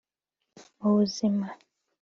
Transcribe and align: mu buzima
mu 0.79 0.89
buzima 0.97 1.47